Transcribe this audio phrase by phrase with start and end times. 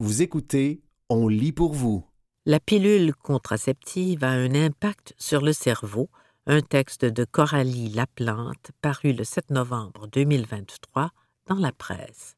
[0.00, 2.06] Vous écoutez On lit pour vous.
[2.46, 6.08] La pilule contraceptive a un impact sur le cerveau,
[6.46, 11.10] un texte de Coralie Laplante paru le 7 novembre 2023
[11.46, 12.36] dans la presse.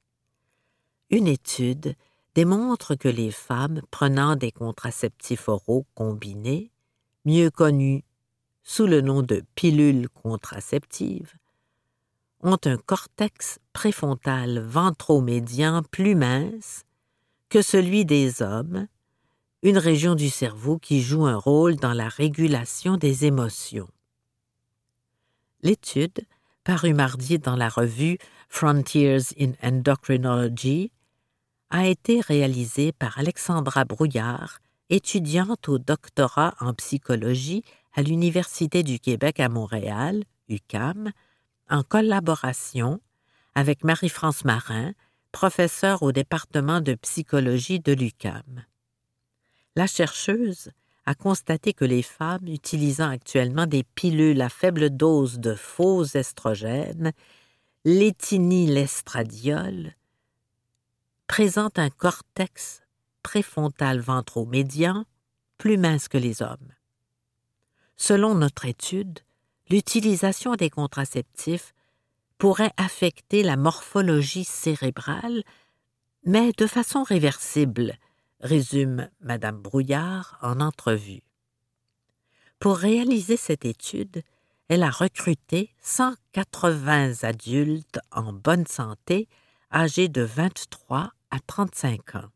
[1.10, 1.96] Une étude
[2.34, 6.72] démontre que les femmes prenant des contraceptifs oraux combinés,
[7.27, 8.04] mieux connus
[8.62, 11.34] sous le nom de pilules contraceptives,
[12.42, 16.86] ont un cortex préfrontal ventromédian plus mince
[17.51, 18.87] que celui des hommes,
[19.63, 23.91] une région du cerveau qui joue un rôle dans la régulation des émotions.
[25.63, 26.21] L'étude,
[26.64, 28.17] parue mardi dans la revue
[28.49, 30.93] Frontiers in Endocrinology,
[31.71, 37.62] a été réalisée par Alexandra Brouillard, étudiante au doctorat en psychologie
[37.94, 41.11] à l'Université du Québec à Montréal, UCAM,
[41.69, 43.00] en collaboration
[43.55, 44.92] avec Marie-France Marin,
[45.33, 48.64] professeure au département de psychologie de l'UCAM.
[49.77, 50.70] La chercheuse
[51.06, 57.12] a constaté que les femmes utilisant actuellement des pilules à faible dose de faux estrogènes,
[57.84, 59.94] l'éthinylestradiol,
[61.27, 62.83] présentent un cortex
[63.22, 65.05] préfrontal ventromédian
[65.58, 66.72] plus mince que les hommes.
[67.96, 69.20] Selon notre étude,
[69.68, 71.74] l'utilisation des contraceptifs
[72.41, 75.44] pourrait affecter la morphologie cérébrale,
[76.24, 77.92] mais de façon réversible,
[78.41, 81.22] résume Madame Brouillard en entrevue.
[82.58, 84.22] Pour réaliser cette étude,
[84.68, 89.28] elle a recruté 180 adultes en bonne santé
[89.70, 92.30] âgés de 23 à 35 ans.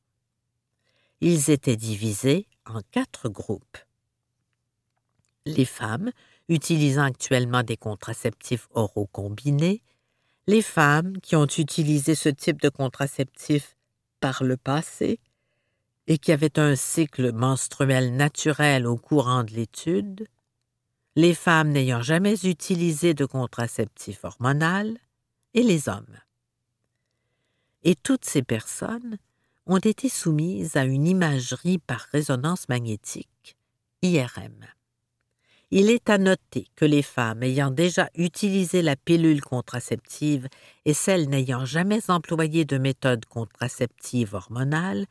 [1.23, 3.79] Ils étaient divisés en quatre groupes.
[5.47, 6.11] Les femmes
[6.51, 9.83] utilisant actuellement des contraceptifs oraux combinés,
[10.47, 13.77] les femmes qui ont utilisé ce type de contraceptif
[14.21, 15.21] par le passé
[16.07, 20.27] et qui avaient un cycle menstruel naturel au courant de l'étude,
[21.17, 24.99] les femmes n'ayant jamais utilisé de contraceptif hormonal
[25.55, 26.19] et les hommes.
[27.85, 29.19] Et toutes ces personnes
[29.67, 33.57] ont été soumises à une imagerie par résonance magnétique,
[34.03, 34.67] IRM.
[35.71, 40.49] Il est à noter que les femmes ayant déjà utilisé la pilule contraceptive
[40.85, 45.07] et celles n'ayant jamais employé de méthode contraceptive hormonale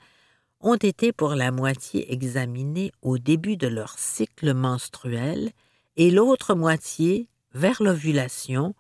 [0.62, 5.52] ont été pour la moitié examinées au début de leur cycle menstruel
[5.98, 8.74] et l'autre moitié vers l'ovulation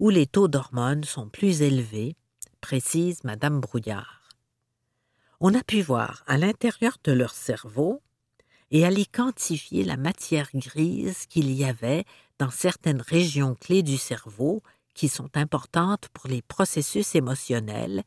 [0.00, 2.16] où les taux d'hormones sont plus élevés,
[2.60, 4.28] précise Madame Brouillard.
[5.40, 8.02] On a pu voir à l'intérieur de leur cerveau
[8.70, 12.04] et aller quantifier la matière grise qu'il y avait
[12.38, 14.62] dans certaines régions clés du cerveau
[14.94, 18.04] qui sont importantes pour les processus émotionnels,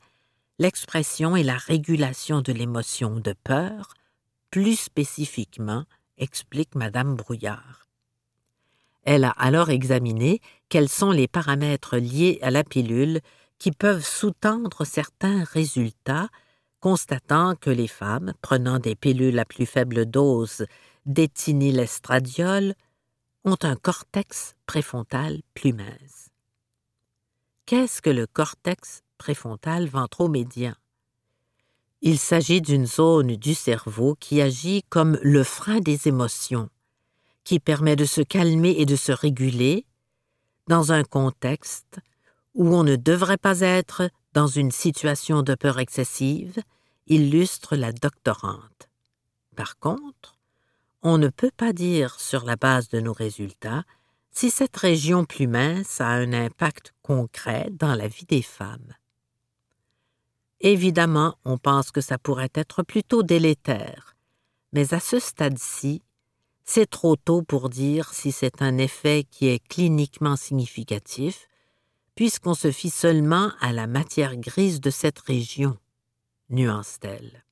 [0.59, 3.93] l'expression et la régulation de l'émotion de peur,
[4.51, 5.85] plus spécifiquement,
[6.17, 7.87] explique Madame Brouillard.
[9.03, 13.19] Elle a alors examiné quels sont les paramètres liés à la pilule
[13.59, 16.29] qui peuvent sous-tendre certains résultats
[16.83, 20.65] constatant que les femmes prenant des pilules à plus faible dose
[21.05, 22.75] d'éthinylestradiol
[23.45, 26.27] ont un cortex préfrontal plus mince.
[27.65, 30.73] Qu'est-ce que le cortex préfrontal ventromédian?
[32.01, 36.69] Il s'agit d'une zone du cerveau qui agit comme le frein des émotions,
[37.45, 39.85] qui permet de se calmer et de se réguler
[40.67, 41.99] dans un contexte
[42.53, 46.61] où on ne devrait pas être dans une situation de peur excessive,
[47.07, 48.89] illustre la doctorante.
[49.55, 50.37] Par contre,
[51.01, 53.83] on ne peut pas dire sur la base de nos résultats
[54.31, 58.93] si cette région plus mince a un impact concret dans la vie des femmes.
[60.59, 64.15] Évidemment, on pense que ça pourrait être plutôt délétère,
[64.71, 66.01] mais à ce stade-ci,
[66.63, 71.47] c'est trop tôt pour dire si c'est un effet qui est cliniquement significatif,
[72.15, 75.77] puisqu'on se fie seulement à la matière grise de cette région,
[76.49, 77.43] nuance-t-elle.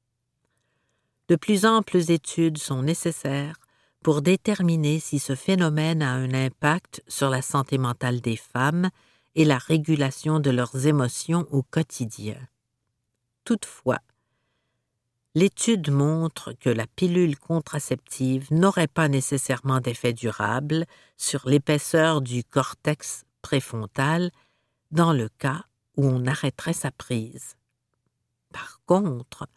[1.27, 3.56] De plus amples études sont nécessaires
[4.03, 8.89] pour déterminer si ce phénomène a un impact sur la santé mentale des femmes
[9.36, 12.38] et la régulation de leurs émotions au quotidien.
[13.45, 14.00] Toutefois,
[15.36, 23.24] l'étude montre que la pilule contraceptive n'aurait pas nécessairement d'effet durable sur l'épaisseur du cortex
[23.41, 24.31] préfrontal
[24.91, 25.65] dans le cas
[25.97, 27.55] où on arrêterait sa prise.
[28.51, 29.47] Par contre,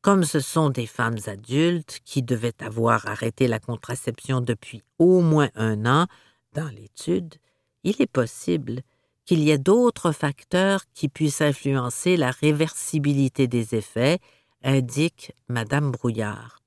[0.00, 5.50] comme ce sont des femmes adultes qui devaient avoir arrêté la contraception depuis au moins
[5.54, 6.06] un an
[6.54, 7.36] dans l'étude,
[7.84, 8.82] il est possible
[9.24, 14.18] qu'il y ait d'autres facteurs qui puissent influencer la réversibilité des effets,
[14.64, 16.60] indique Madame Brouillard.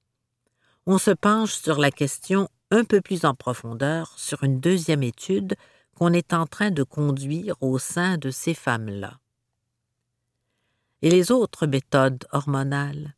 [0.85, 5.55] On se penche sur la question un peu plus en profondeur sur une deuxième étude
[5.95, 9.19] qu'on est en train de conduire au sein de ces femmes-là.
[11.01, 13.15] Et les autres méthodes hormonales?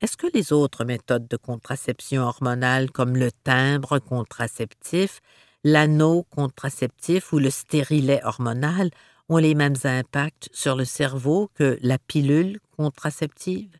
[0.00, 5.20] Est-ce que les autres méthodes de contraception hormonale comme le timbre contraceptif,
[5.62, 8.90] l'anneau contraceptif ou le stérilet hormonal
[9.28, 13.76] ont les mêmes impacts sur le cerveau que la pilule contraceptive?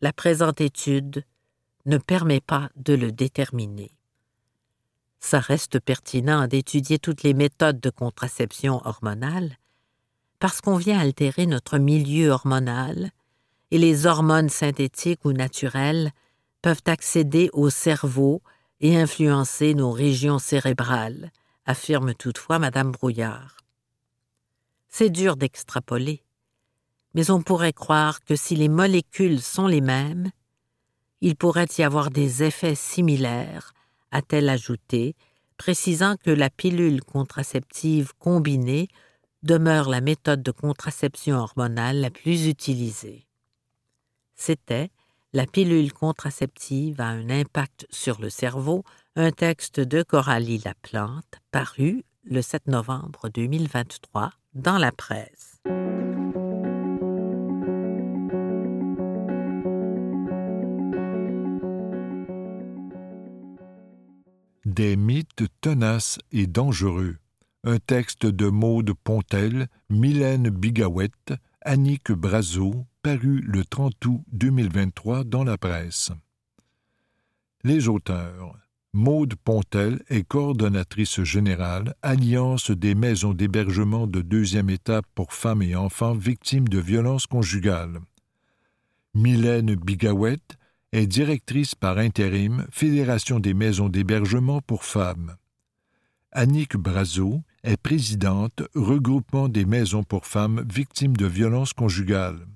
[0.00, 1.24] La présente étude
[1.86, 3.92] ne permet pas de le déterminer.
[5.24, 9.56] Ça reste pertinent d'étudier toutes les méthodes de contraception hormonale
[10.40, 13.12] parce qu'on vient altérer notre milieu hormonal
[13.70, 16.10] et les hormones synthétiques ou naturelles
[16.60, 18.42] peuvent accéder au cerveau
[18.80, 21.30] et influencer nos régions cérébrales,
[21.66, 23.58] affirme toutefois Madame Brouillard.
[24.88, 26.24] C'est dur d'extrapoler,
[27.14, 30.32] mais on pourrait croire que si les molécules sont les mêmes,
[31.20, 33.72] il pourrait y avoir des effets similaires,
[34.12, 35.16] a-t-elle ajouté,
[35.56, 38.88] précisant que la pilule contraceptive combinée
[39.42, 43.26] demeure la méthode de contraception hormonale la plus utilisée.
[44.34, 44.90] C'était
[45.32, 48.84] La pilule contraceptive a un impact sur le cerveau,
[49.16, 55.62] un texte de Coralie Laplante, paru le 7 novembre 2023 dans la presse.
[64.74, 67.18] Des mythes tenaces et dangereux.
[67.62, 75.44] Un texte de Maude Pontel, Mylène Bigawette, Annick Brazo, paru le 30 août 2023 dans
[75.44, 76.10] la presse.
[77.64, 78.56] Les auteurs.
[78.94, 85.76] Maude Pontel est coordonnatrice générale, Alliance des maisons d'hébergement de deuxième étape pour femmes et
[85.76, 88.00] enfants victimes de violences conjugales.
[89.12, 90.56] Mylène Bigawette
[90.92, 95.36] est directrice par intérim Fédération des maisons d'hébergement pour femmes.
[96.32, 102.46] Annick Brazo est présidente Regroupement des maisons pour femmes victimes de violences conjugales.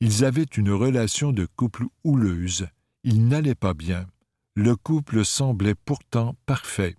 [0.00, 2.68] Ils avaient une relation de couple houleuse.
[3.02, 4.06] Ils n'allaient pas bien.
[4.54, 6.96] Le couple semblait pourtant parfait.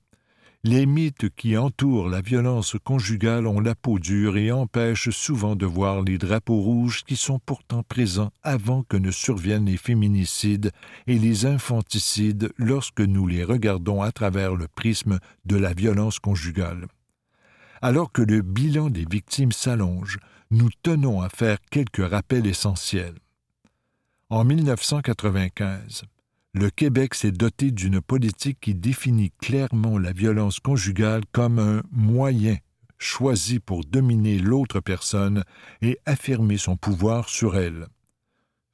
[0.66, 5.66] Les mythes qui entourent la violence conjugale ont la peau dure et empêchent souvent de
[5.66, 10.72] voir les drapeaux rouges qui sont pourtant présents avant que ne surviennent les féminicides
[11.08, 16.88] et les infanticides lorsque nous les regardons à travers le prisme de la violence conjugale.
[17.82, 20.20] Alors que le bilan des victimes s'allonge,
[20.52, 23.16] nous tenons à faire quelques rappels essentiels.
[24.30, 26.04] En 1995,
[26.54, 32.58] le Québec s'est doté d'une politique qui définit clairement la violence conjugale comme un moyen
[32.98, 35.44] choisi pour dominer l'autre personne
[35.82, 37.88] et affirmer son pouvoir sur elle.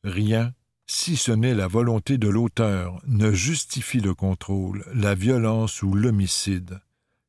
[0.03, 0.53] Rien,
[0.87, 6.79] si ce n'est la volonté de l'auteur, ne justifie le contrôle, la violence ou l'homicide.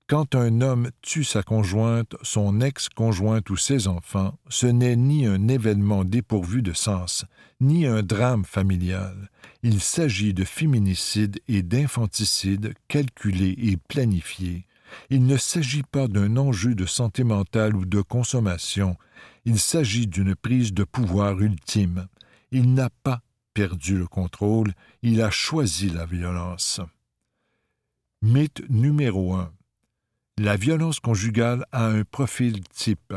[0.09, 5.49] Quand un homme tue sa conjointe, son ex-conjointe ou ses enfants, ce n'est ni un
[5.49, 7.25] événement dépourvu de sens,
[7.61, 9.31] ni un drame familial.
[9.65, 14.67] Il s'agit de féminicide et d'infanticide calculés et planifiés.
[15.11, 18.97] Il ne s'agit pas d'un enjeu de santé mentale ou de consommation.
[19.45, 22.07] Il s'agit d'une prise de pouvoir ultime.
[22.53, 23.23] Il n'a pas
[23.55, 26.81] perdu le contrôle, il a choisi la violence.
[28.23, 29.56] Mythe numéro 1
[30.39, 33.15] la violence conjugale a un profil type.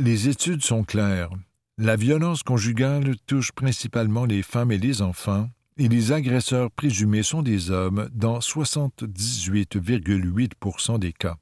[0.00, 1.30] Les études sont claires.
[1.78, 7.42] La violence conjugale touche principalement les femmes et les enfants, et les agresseurs présumés sont
[7.42, 11.36] des hommes dans 78,8% des cas.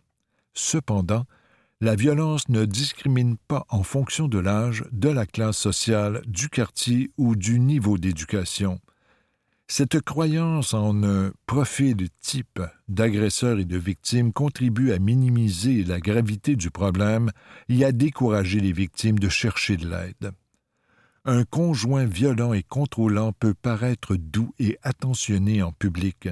[0.52, 1.25] Cependant,
[1.81, 7.11] la violence ne discrimine pas en fonction de l'âge, de la classe sociale, du quartier
[7.16, 8.78] ou du niveau d'éducation.
[9.66, 16.54] Cette croyance en un profil type d'agresseurs et de victimes contribue à minimiser la gravité
[16.54, 17.30] du problème
[17.71, 20.33] et à décourager les victimes de chercher de l'aide.
[21.25, 26.28] Un conjoint violent et contrôlant peut paraître doux et attentionné en public.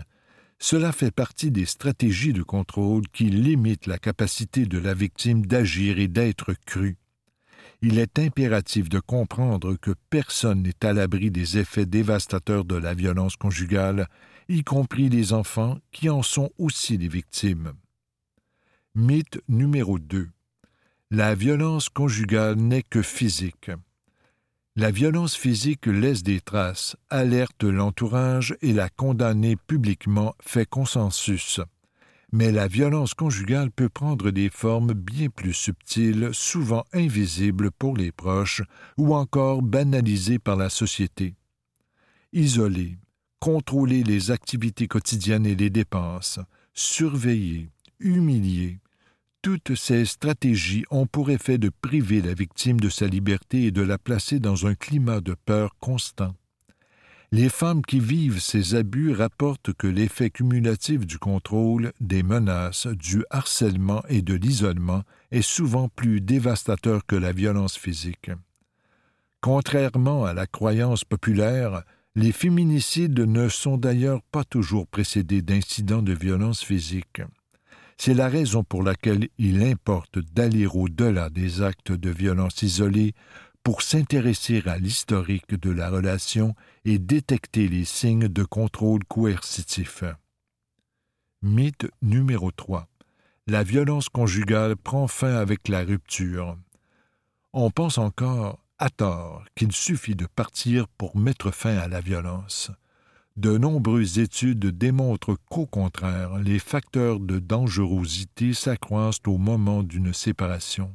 [0.58, 5.98] Cela fait partie des stratégies de contrôle qui limitent la capacité de la victime d'agir
[5.98, 6.98] et d'être crue
[7.82, 12.94] il est impératif de comprendre que personne n'est à l'abri des effets dévastateurs de la
[12.94, 14.08] violence conjugale,
[14.48, 17.72] y compris les enfants qui en sont aussi les victimes.
[18.94, 20.28] Mythe numéro 2.
[21.10, 23.70] La violence conjugale n'est que physique.
[24.76, 31.60] La violence physique laisse des traces, alerte l'entourage et la condamner publiquement fait consensus.
[32.32, 38.10] Mais la violence conjugale peut prendre des formes bien plus subtiles, souvent invisibles pour les
[38.10, 38.62] proches,
[38.96, 41.34] ou encore banalisées par la société.
[42.32, 42.96] Isoler,
[43.38, 46.40] contrôler les activités quotidiennes et les dépenses,
[46.72, 47.68] surveiller,
[48.00, 48.78] humilier,
[49.42, 53.82] toutes ces stratégies ont pour effet de priver la victime de sa liberté et de
[53.82, 56.34] la placer dans un climat de peur constant.
[57.34, 63.24] Les femmes qui vivent ces abus rapportent que l'effet cumulatif du contrôle, des menaces, du
[63.30, 68.30] harcèlement et de l'isolement est souvent plus dévastateur que la violence physique.
[69.40, 71.84] Contrairement à la croyance populaire,
[72.16, 77.22] les féminicides ne sont d'ailleurs pas toujours précédés d'incidents de violence physique.
[77.96, 83.14] C'est la raison pour laquelle il importe d'aller au-delà des actes de violence isolés
[83.62, 90.04] pour s'intéresser à l'historique de la relation et détecter les signes de contrôle coercitif.
[91.42, 92.88] Mythe numéro 3.
[93.46, 96.56] La violence conjugale prend fin avec la rupture.
[97.52, 102.70] On pense encore, à tort, qu'il suffit de partir pour mettre fin à la violence.
[103.36, 110.94] De nombreuses études démontrent qu'au contraire, les facteurs de dangerosité s'accroissent au moment d'une séparation.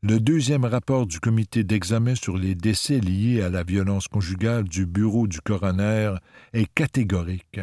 [0.00, 4.86] Le deuxième rapport du comité d'examen sur les décès liés à la violence conjugale du
[4.86, 6.14] bureau du coroner
[6.52, 7.60] est catégorique.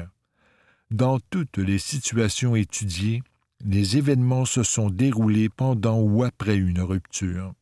[0.91, 3.23] Dans toutes les situations étudiées,
[3.63, 7.53] les événements se sont déroulés pendant ou après une rupture.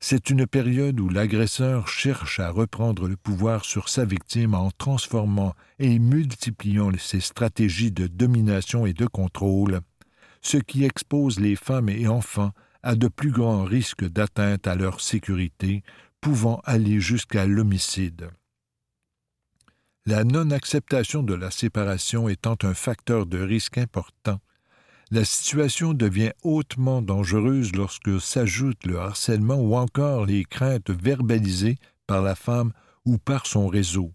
[0.00, 5.54] C'est une période où l'agresseur cherche à reprendre le pouvoir sur sa victime en transformant
[5.78, 9.80] et multipliant ses stratégies de domination et de contrôle,
[10.40, 12.52] ce qui expose les femmes et enfants
[12.86, 15.82] à de plus grands risques d'atteinte à leur sécurité,
[16.20, 18.30] pouvant aller jusqu'à l'homicide.
[20.06, 24.38] La non-acceptation de la séparation étant un facteur de risque important,
[25.10, 32.22] la situation devient hautement dangereuse lorsque s'ajoute le harcèlement ou encore les craintes verbalisées par
[32.22, 32.72] la femme
[33.04, 34.12] ou par son réseau.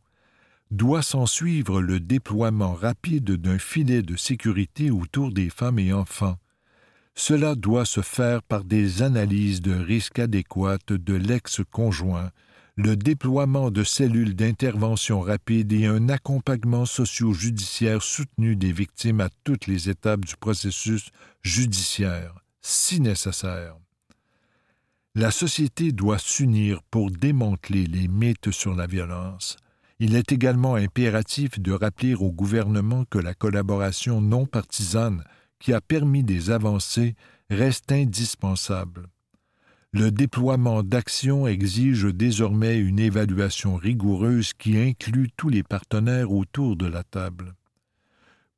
[0.70, 6.38] Doit s'en suivre le déploiement rapide d'un filet de sécurité autour des femmes et enfants,
[7.16, 12.32] cela doit se faire par des analyses de risques adéquates de l'ex-conjoint,
[12.78, 19.68] le déploiement de cellules d'intervention rapide et un accompagnement socio-judiciaire soutenu des victimes à toutes
[19.68, 21.10] les étapes du processus
[21.42, 23.76] judiciaire, si nécessaire.
[25.14, 29.58] La société doit s'unir pour démanteler les mythes sur la violence.
[30.00, 35.24] Il est également impératif de rappeler au gouvernement que la collaboration non partisane
[35.62, 37.16] qui a permis des avancées
[37.50, 39.08] reste indispensable.
[39.94, 46.88] Le déploiement d'actions exige désormais une évaluation rigoureuse qui inclut tous les partenaires autour de
[46.88, 47.56] la table.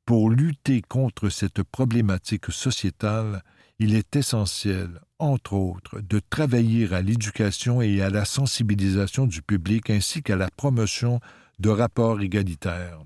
[0.06, 3.42] Pour lutter contre cette problématique sociétale,
[3.78, 9.90] il est essentiel, entre autres, de travailler à l'éducation et à la sensibilisation du public
[9.90, 11.20] ainsi qu'à la promotion
[11.58, 13.00] de rapports égalitaires.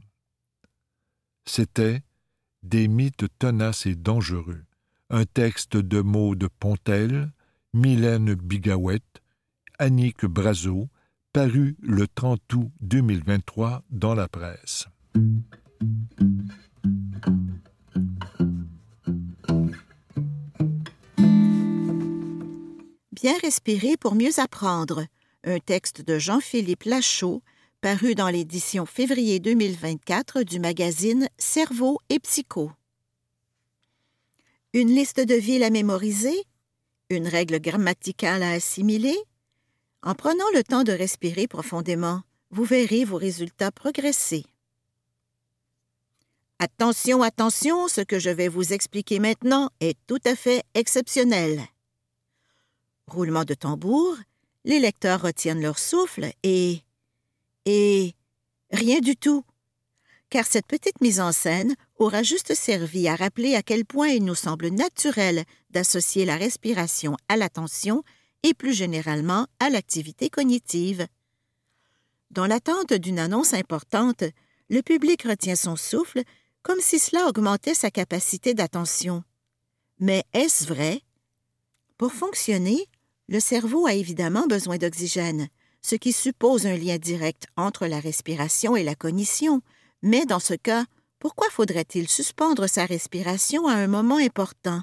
[1.47, 2.02] C'était
[2.62, 4.65] des mythes tenaces et dangereux.
[5.11, 7.33] Un texte de Maude Pontel,
[7.73, 9.23] Mylène Bigawette,
[9.79, 10.88] Annick Brazo,
[11.33, 14.87] paru le 30 août 2023 dans la presse.
[23.12, 25.05] Bien respirer pour mieux apprendre.
[25.45, 27.43] Un texte de Jean-Philippe Lachaud,
[27.81, 32.73] paru dans l'édition février 2024 du magazine Cerveau et Psycho.
[34.73, 36.45] Une liste de villes à mémoriser,
[37.09, 39.17] une règle grammaticale à assimiler.
[40.03, 44.45] En prenant le temps de respirer profondément, vous verrez vos résultats progresser.
[46.59, 51.63] Attention, attention, ce que je vais vous expliquer maintenant est tout à fait exceptionnel.
[53.07, 54.17] Roulement de tambour,
[54.65, 56.83] les lecteurs retiennent leur souffle et
[57.71, 58.15] et
[58.71, 59.45] rien du tout.
[60.31, 64.25] Car cette petite mise en scène aura juste servi à rappeler à quel point il
[64.25, 68.03] nous semble naturel d'associer la respiration à l'attention
[68.43, 71.07] et plus généralement à l'activité cognitive.
[72.31, 74.25] Dans l'attente d'une annonce importante,
[74.71, 76.23] le public retient son souffle
[76.63, 79.25] comme si cela augmentait sa capacité d'attention.
[79.99, 81.03] Mais est-ce vrai?
[81.99, 82.87] Pour fonctionner,
[83.29, 85.49] le cerveau a évidemment besoin d'oxygène,
[85.88, 89.62] ce qui suppose un lien direct entre la respiration et la cognition.
[90.02, 90.85] Mais dans ce cas,
[91.18, 94.83] pourquoi faudrait-il suspendre sa respiration à un moment important?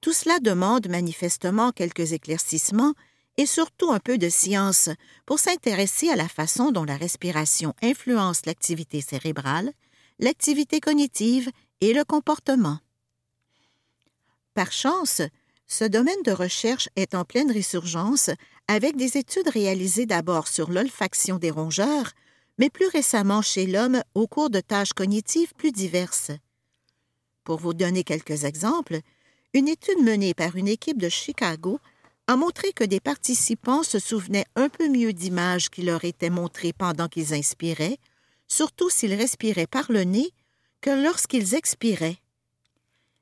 [0.00, 2.94] Tout cela demande manifestement quelques éclaircissements
[3.36, 4.88] et surtout un peu de science
[5.24, 9.72] pour s'intéresser à la façon dont la respiration influence l'activité cérébrale,
[10.18, 11.48] l'activité cognitive
[11.80, 12.80] et le comportement.
[14.54, 15.22] Par chance,
[15.70, 18.28] ce domaine de recherche est en pleine résurgence
[18.66, 22.10] avec des études réalisées d'abord sur l'olfaction des rongeurs,
[22.58, 26.32] mais plus récemment chez l'homme au cours de tâches cognitives plus diverses.
[27.44, 28.98] Pour vous donner quelques exemples,
[29.54, 31.78] une étude menée par une équipe de Chicago
[32.26, 36.72] a montré que des participants se souvenaient un peu mieux d'images qui leur étaient montrées
[36.72, 37.98] pendant qu'ils inspiraient,
[38.48, 40.30] surtout s'ils respiraient par le nez,
[40.80, 42.18] que lorsqu'ils expiraient.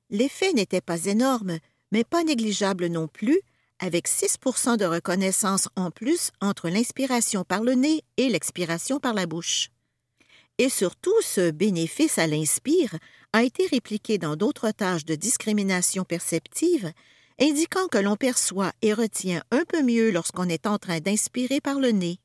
[0.09, 1.59] L'effet n'était pas énorme,
[1.93, 3.41] mais pas négligeable non plus,
[3.79, 9.27] avec 6% de reconnaissance en plus entre l'inspiration par le nez et l'expiration par la
[9.27, 9.71] bouche.
[10.59, 12.97] Et surtout, ce bénéfice à l'inspire
[13.33, 16.93] a été répliqué dans d'autres tâches de discrimination perceptive,
[17.41, 21.79] indiquant que l'on perçoit et retient un peu mieux lorsqu'on est en train d'inspirer par
[21.79, 22.19] le nez.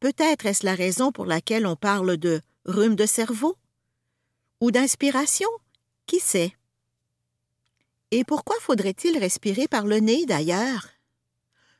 [0.00, 3.56] Peut-être est-ce la raison pour laquelle on parle de rhume de cerveau
[4.60, 5.48] ou d'inspiration
[6.06, 6.52] Qui sait?
[8.12, 10.88] Et pourquoi faudrait-il respirer par le nez d'ailleurs?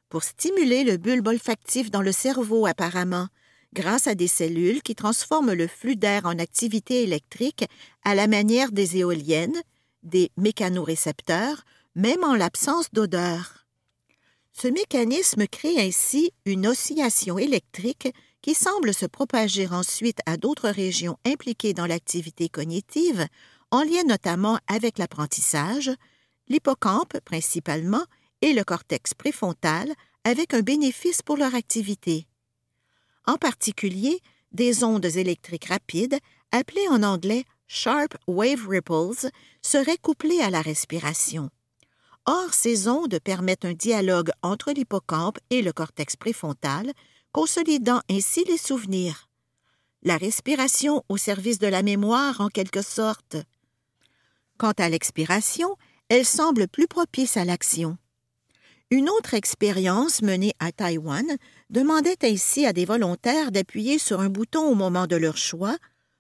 [0.09, 3.29] Pour stimuler le bulbe olfactif dans le cerveau apparemment,
[3.73, 7.65] grâce à des cellules qui transforment le flux d'air en activité électrique
[8.05, 9.61] à la manière des éoliennes,
[10.03, 13.67] des mécanorécepteurs, même en l'absence d'odeur.
[14.53, 21.19] Ce mécanisme crée ainsi une oscillation électrique qui semble se propager ensuite à d'autres régions
[21.25, 23.27] impliquées dans l'activité cognitive,
[23.71, 25.91] en lien notamment avec l'apprentissage,
[26.51, 28.05] l'hippocampe principalement
[28.43, 32.27] et le cortex préfrontal, avec un bénéfice pour leur activité
[33.31, 34.21] en particulier
[34.53, 36.19] des ondes électriques rapides,
[36.51, 39.31] appelées en anglais Sharp Wave Ripples,
[39.63, 41.51] seraient couplées à la respiration.
[42.27, 46.93] Or, ces ondes permettent un dialogue entre l'hippocampe et le cortex préfrontal,
[47.33, 49.29] consolidant ainsi les souvenirs.
[50.03, 53.37] La respiration au service de la mémoire, en quelque sorte.
[54.59, 55.77] Quant à l'expiration,
[56.11, 57.97] elle semble plus propice à l'action.
[58.91, 61.25] Une autre expérience menée à Taïwan
[61.71, 65.79] demandait ainsi à des volontaires d'appuyer sur un bouton au moment de leur choix,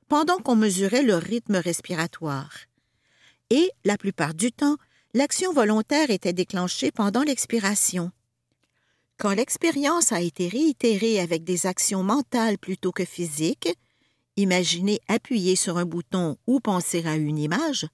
[0.08, 2.52] pendant qu'on mesurait leur rythme respiratoire.
[3.50, 4.76] Et, la plupart du temps,
[5.12, 8.12] l'action volontaire était déclenchée pendant l'expiration.
[9.18, 13.76] Quand l'expérience a été réitérée avec des actions mentales plutôt que physiques,
[14.36, 17.86] imaginez appuyer sur un bouton ou penser à une image,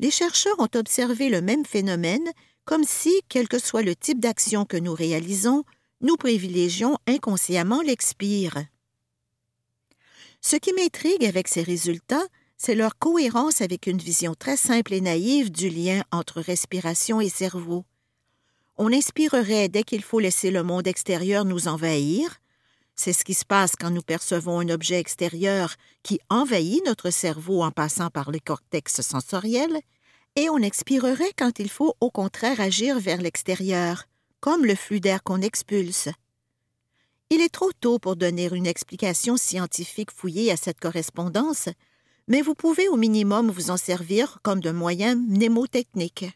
[0.00, 2.28] les chercheurs ont observé le même phénomène
[2.64, 5.64] comme si, quel que soit le type d'action que nous réalisons,
[6.00, 8.64] nous privilégions inconsciemment l'expire.
[10.40, 12.24] Ce qui m'intrigue avec ces résultats,
[12.56, 17.28] c'est leur cohérence avec une vision très simple et naïve du lien entre respiration et
[17.28, 17.84] cerveau.
[18.78, 22.40] On inspirerait dès qu'il faut laisser le monde extérieur nous envahir.
[23.02, 27.62] C'est ce qui se passe quand nous percevons un objet extérieur qui envahit notre cerveau
[27.62, 29.80] en passant par les cortex sensoriels
[30.36, 34.04] et on expirerait quand il faut au contraire agir vers l'extérieur,
[34.40, 36.10] comme le flux d'air qu'on expulse.
[37.30, 41.70] Il est trop tôt pour donner une explication scientifique fouillée à cette correspondance,
[42.28, 46.26] mais vous pouvez au minimum vous en servir comme de moyen mnémotechnique.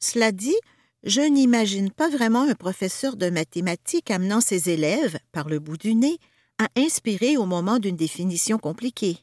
[0.00, 0.56] Cela dit,
[1.04, 5.94] je n'imagine pas vraiment un professeur de mathématiques amenant ses élèves, par le bout du
[5.94, 6.18] nez,
[6.58, 9.18] à inspirer au moment d'une définition compliquée.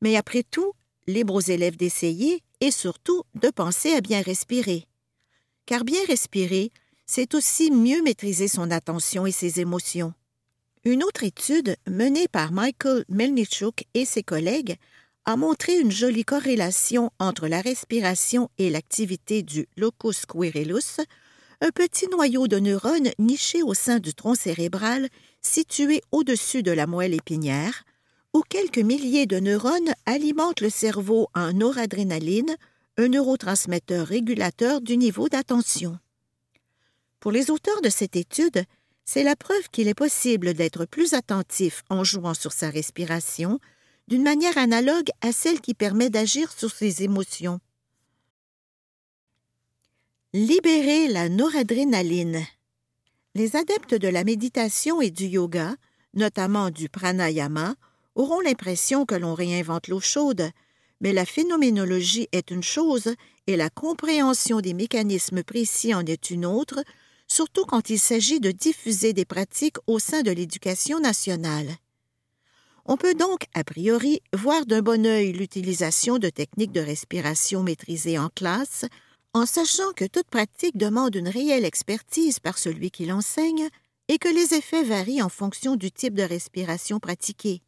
[0.00, 0.72] Mais après tout,
[1.06, 4.86] libre aux élèves d'essayer et surtout de penser à bien respirer.
[5.66, 6.70] Car bien respirer,
[7.06, 10.14] c'est aussi mieux maîtriser son attention et ses émotions.
[10.84, 14.76] Une autre étude, menée par Michael Melnichuk et ses collègues,
[15.26, 21.00] a montré une jolie corrélation entre la respiration et l'activité du locus coeruleus,
[21.60, 25.08] un petit noyau de neurones niché au sein du tronc cérébral
[25.42, 27.84] situé au-dessus de la moelle épinière,
[28.32, 32.56] où quelques milliers de neurones alimentent le cerveau en noradrénaline,
[32.96, 35.98] un neurotransmetteur régulateur du niveau d'attention.
[37.18, 38.64] Pour les auteurs de cette étude,
[39.04, 43.58] c'est la preuve qu'il est possible d'être plus attentif en jouant sur sa respiration,
[44.10, 47.60] d'une manière analogue à celle qui permet d'agir sur ses émotions.
[50.32, 52.44] Libérer la noradrénaline.
[53.36, 55.76] Les adeptes de la méditation et du yoga,
[56.14, 57.76] notamment du pranayama,
[58.16, 60.50] auront l'impression que l'on réinvente l'eau chaude,
[61.00, 63.14] mais la phénoménologie est une chose
[63.46, 66.82] et la compréhension des mécanismes précis en est une autre,
[67.28, 71.76] surtout quand il s'agit de diffuser des pratiques au sein de l'éducation nationale.
[72.92, 78.18] On peut donc, a priori, voir d'un bon œil l'utilisation de techniques de respiration maîtrisées
[78.18, 78.84] en classe,
[79.32, 83.68] en sachant que toute pratique demande une réelle expertise par celui qui l'enseigne
[84.08, 87.62] et que les effets varient en fonction du type de respiration pratiquée.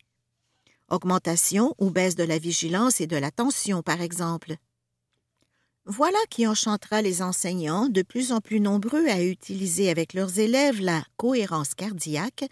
[0.91, 4.57] augmentation ou baisse de la vigilance et de la tension, par exemple.
[5.87, 10.81] Voilà qui enchantera les enseignants de plus en plus nombreux à utiliser avec leurs élèves
[10.81, 12.45] la cohérence cardiaque,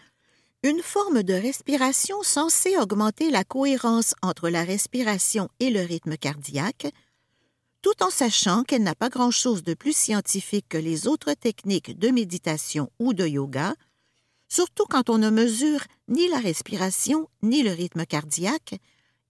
[0.62, 6.92] une forme de respiration censée augmenter la cohérence entre la respiration et le rythme cardiaque,
[7.82, 12.08] tout en sachant qu'elle n'a pas grand-chose de plus scientifique que les autres techniques de
[12.08, 13.74] méditation ou de yoga,
[14.48, 18.74] surtout quand on ne mesure ni la respiration ni le rythme cardiaque,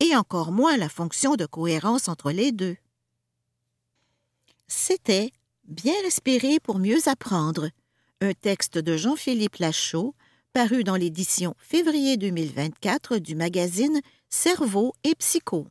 [0.00, 2.76] et encore moins la fonction de cohérence entre les deux.
[4.66, 5.30] C'était
[5.70, 7.70] Bien respirer pour mieux apprendre,
[8.20, 10.16] un texte de Jean-Philippe Lachaud,
[10.52, 15.68] paru dans l'édition février 2024 du magazine Cerveau et Psycho.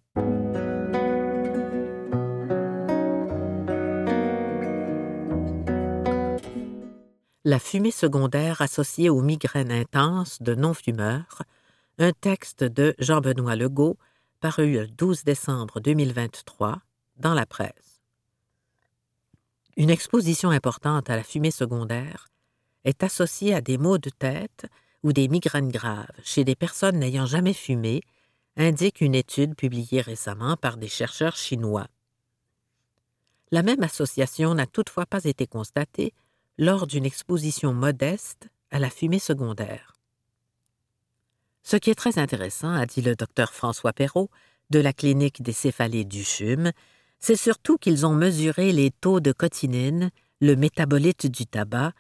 [7.44, 11.44] La fumée secondaire associée aux migraines intenses de non-fumeurs,
[11.98, 13.98] un texte de Jean-Benoît Legault,
[14.40, 16.82] paru le 12 décembre 2023
[17.18, 18.02] dans la presse.
[19.76, 22.30] Une exposition importante à la fumée secondaire
[22.86, 24.66] est associée à des maux de tête
[25.04, 28.02] ou des migraines graves chez des personnes n'ayant jamais fumé,
[28.58, 31.88] indique une étude publiée récemment par des chercheurs chinois.
[33.52, 36.14] La même association n'a toutefois pas été constatée
[36.58, 39.94] lors d'une exposition modeste à la fumée secondaire.
[41.64, 44.30] Ce qui est très intéressant, a dit le docteur François Perrault
[44.70, 46.72] de la clinique des céphalées du CHUM,
[47.20, 50.10] c'est surtout qu'ils ont mesuré les taux de cotinine,
[50.42, 51.94] le métabolite du tabac,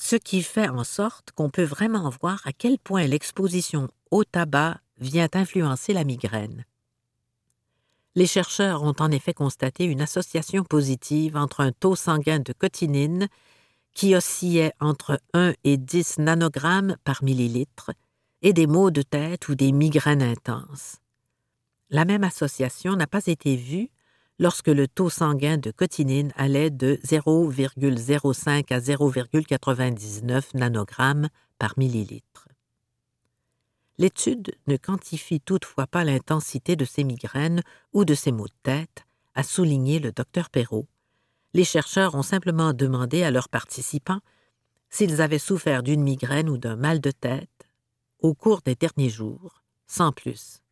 [0.00, 4.80] ce qui fait en sorte qu'on peut vraiment voir à quel point l'exposition au tabac
[4.98, 6.64] vient influencer la migraine.
[8.14, 13.28] Les chercheurs ont en effet constaté une association positive entre un taux sanguin de cotinine
[13.92, 17.90] qui oscillait entre 1 et 10 nanogrammes par millilitre
[18.42, 20.98] et des maux de tête ou des migraines intenses.
[21.90, 23.90] La même association n'a pas été vue
[24.38, 32.48] lorsque le taux sanguin de cotinine allait de 0,05 à 0,99 nanogrammes par millilitre.
[33.98, 39.04] L'étude ne quantifie toutefois pas l'intensité de ces migraines ou de ces maux de tête,
[39.34, 40.86] a souligné le docteur Perrault.
[41.52, 44.20] Les chercheurs ont simplement demandé à leurs participants
[44.88, 47.48] s'ils avaient souffert d'une migraine ou d'un mal de tête
[48.20, 50.62] au cours des derniers jours, sans plus.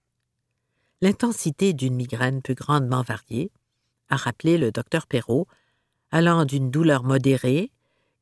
[1.00, 3.50] L'intensité d'une migraine peut grandement varier,
[4.08, 5.46] a rappelé le docteur Perrault,
[6.10, 7.70] allant d'une douleur modérée,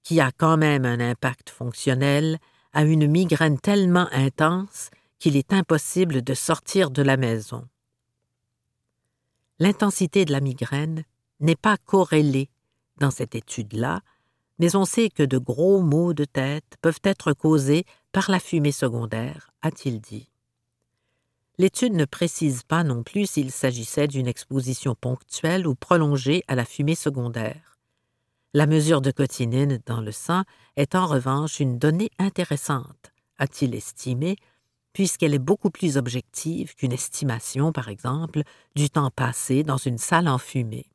[0.03, 2.39] qui a quand même un impact fonctionnel,
[2.73, 7.67] à une migraine tellement intense qu'il est impossible de sortir de la maison.
[9.61, 11.05] L'intensité de la migraine
[11.41, 12.51] n'est pas corrélée
[12.99, 14.03] dans cette étude-là,
[14.59, 18.73] mais on sait que de gros maux de tête peuvent être causés par la fumée
[18.73, 20.29] secondaire, a-t-il dit.
[21.57, 26.65] L'étude ne précise pas non plus s'il s'agissait d'une exposition ponctuelle ou prolongée à la
[26.65, 27.79] fumée secondaire.
[28.55, 30.43] La mesure de cotinine dans le sang
[30.77, 34.37] est en revanche une donnée intéressante, a-t-il estimé,
[34.93, 38.43] puisqu'elle est beaucoup plus objective qu'une estimation, par exemple,
[38.75, 40.87] du temps passé dans une salle enfumée.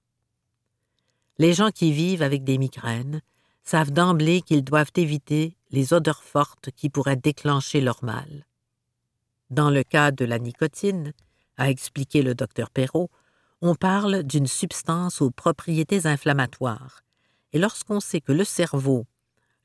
[1.38, 3.22] Les gens qui vivent avec des migraines
[3.63, 8.45] savent d'emblée qu'ils doivent éviter les odeurs fortes qui pourraient déclencher leur mal.
[9.49, 11.13] Dans le cas de la nicotine,
[11.57, 13.09] a expliqué le docteur Perrault,
[13.62, 17.01] on parle d'une substance aux propriétés inflammatoires.
[17.51, 19.05] Et lorsqu'on sait que le cerveau,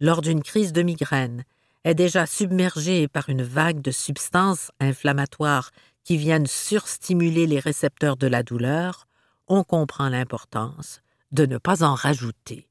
[0.00, 1.44] lors d'une crise de migraine,
[1.84, 5.70] est déjà submergé par une vague de substances inflammatoires
[6.02, 9.06] qui viennent surstimuler les récepteurs de la douleur,
[9.48, 12.68] on comprend l'importance de ne pas en rajouter.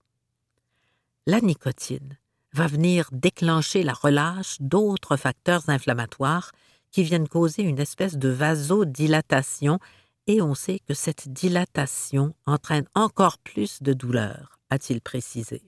[1.27, 2.17] La nicotine
[2.53, 6.51] va venir déclencher la relâche d'autres facteurs inflammatoires
[6.93, 9.79] qui viennent causer une espèce de vasodilatation,
[10.27, 15.63] et on sait que cette dilatation entraîne encore plus de douleur, a-t-il précisé.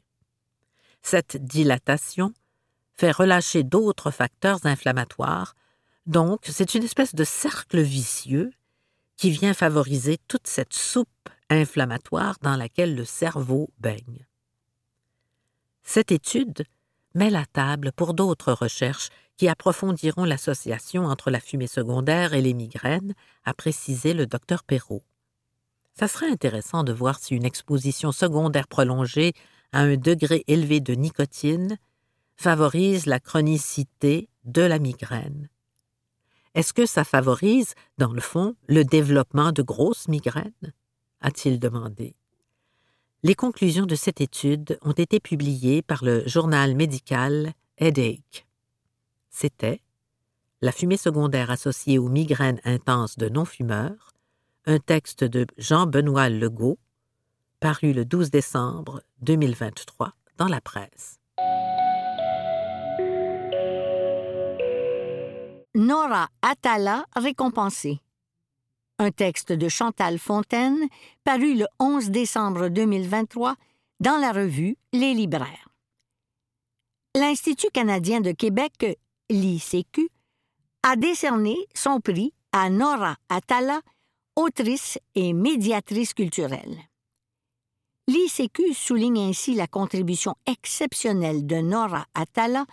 [1.01, 2.33] Cette dilatation
[2.93, 5.55] fait relâcher d'autres facteurs inflammatoires,
[6.05, 8.53] donc c'est une espèce de cercle vicieux
[9.17, 11.09] qui vient favoriser toute cette soupe
[11.49, 14.25] inflammatoire dans laquelle le cerveau baigne.
[15.83, 16.65] Cette étude
[17.15, 22.54] met la table pour d'autres recherches qui approfondiront l'association entre la fumée secondaire et les
[22.54, 25.04] migraines, a précisé le docteur Perrault.
[25.97, 29.34] Ça serait intéressant de voir si une exposition secondaire prolongée
[29.71, 31.78] à un degré élevé de nicotine
[32.36, 35.49] favorise la chronicité de la migraine.
[36.54, 40.73] Est-ce que ça favorise, dans le fond, le développement de grosses migraines?
[41.21, 42.15] a-t-il demandé.
[43.23, 48.45] Les conclusions de cette étude ont été publiées par le journal médical Headache
[49.36, 49.82] c'était
[50.62, 54.13] La fumée secondaire associée aux migraines intenses de non-fumeurs,
[54.65, 56.80] un texte de Jean-Benoît Legault,
[57.60, 61.19] paru le 12 décembre 2023 dans la presse.
[65.75, 67.99] Nora Atala récompensée.
[68.97, 70.88] Un texte de Chantal Fontaine,
[71.25, 73.55] paru le 11 décembre 2023
[73.99, 75.67] dans la revue Les Libraires.
[77.13, 78.97] L'Institut canadien de Québec,
[79.29, 80.10] l'ICQ,
[80.84, 83.81] a décerné son prix à Nora Atala,
[84.38, 86.77] autrice et médiatrice culturelle.
[88.08, 92.65] L'ICQ souligne ainsi la contribution exceptionnelle de Nora Atala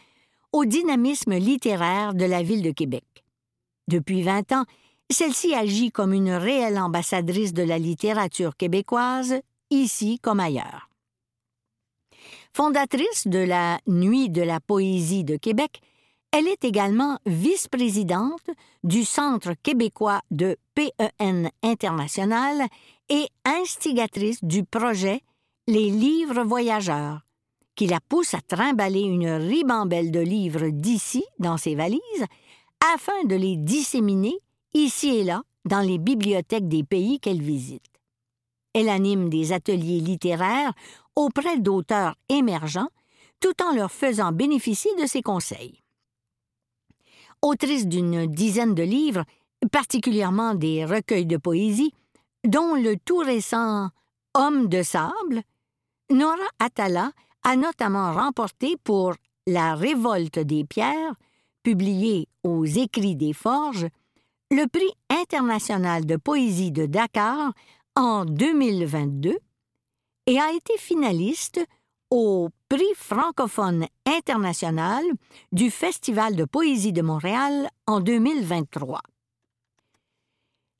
[0.52, 3.04] au dynamisme littéraire de la ville de Québec.
[3.88, 4.64] Depuis 20 ans,
[5.12, 10.88] celle-ci agit comme une réelle ambassadrice de la littérature québécoise, ici comme ailleurs.
[12.54, 15.80] Fondatrice de la Nuit de la poésie de Québec,
[16.32, 18.48] elle est également vice-présidente
[18.84, 22.66] du Centre québécois de PEN International
[23.08, 25.20] et instigatrice du projet
[25.66, 27.20] Les livres voyageurs,
[27.74, 32.26] qui la pousse à trimballer une ribambelle de livres d'ici dans ses valises
[32.94, 34.38] afin de les disséminer
[34.74, 37.84] ici et là dans les bibliothèques des pays qu'elle visite.
[38.74, 40.72] Elle anime des ateliers littéraires
[41.14, 42.88] auprès d'auteurs émergents
[43.40, 45.82] tout en leur faisant bénéficier de ses conseils.
[47.42, 49.24] Autrice d'une dizaine de livres,
[49.72, 51.92] particulièrement des recueils de poésie,
[52.44, 53.90] dont le tout récent
[54.34, 55.42] Homme de sable,
[56.10, 59.14] Nora Atala a notamment remporté pour
[59.46, 61.14] La révolte des pierres,
[61.62, 63.88] publié aux Écrits des Forges,
[64.52, 67.54] le prix international de poésie de Dakar
[67.96, 69.38] en 2022
[70.26, 71.58] et a été finaliste
[72.10, 75.02] au prix francophone international
[75.52, 79.00] du Festival de poésie de Montréal en 2023.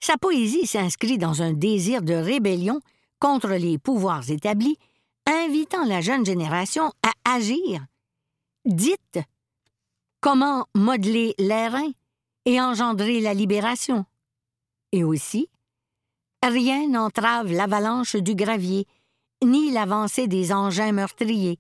[0.01, 2.79] Sa poésie s'inscrit dans un désir de rébellion
[3.21, 4.77] contre les pouvoirs établis
[5.25, 7.87] invitant la jeune génération à agir.
[8.67, 9.19] Dites
[10.21, 11.89] comment modeler l'airain
[12.45, 14.05] et engendrer la libération.
[14.93, 15.49] Et aussi,
[16.43, 18.87] rien n'entrave l'avalanche du gravier,
[19.45, 21.59] ni l'avancée des engins meurtriers.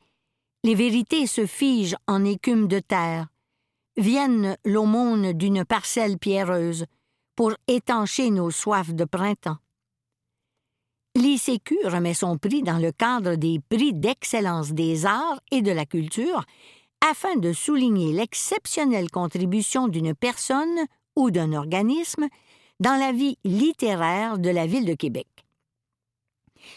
[0.64, 3.28] Les vérités se figent en écume de terre,
[3.96, 6.86] viennent l'aumône d'une parcelle pierreuse
[7.34, 9.58] pour étancher nos soifs de printemps.
[11.14, 15.84] L'ICQ remet son prix dans le cadre des prix d'excellence des arts et de la
[15.84, 16.44] culture
[17.08, 20.86] afin de souligner l'exceptionnelle contribution d'une personne
[21.16, 22.28] ou d'un organisme
[22.80, 25.26] dans la vie littéraire de la ville de Québec.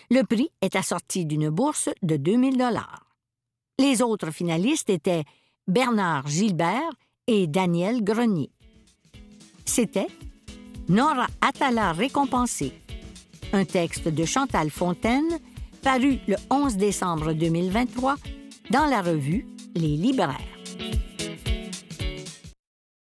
[0.09, 3.05] Le prix est assorti d'une bourse de 2000 dollars.
[3.79, 5.23] Les autres finalistes étaient
[5.67, 6.91] Bernard Gilbert
[7.27, 8.49] et Daniel Grenier.
[9.65, 10.07] C'était
[10.89, 12.73] Nora Atala récompensée
[13.53, 15.39] un texte de Chantal Fontaine,
[15.81, 18.15] paru le 11 décembre 2023
[18.69, 20.39] dans la revue les libraires.